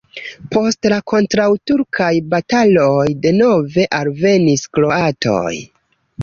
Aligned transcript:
Post 0.53 0.87
la 0.93 0.95
kontraŭturkaj 1.11 2.07
bataloj 2.35 3.05
denove 3.27 3.87
alvenis 3.99 4.65
kroatoj. 4.79 5.55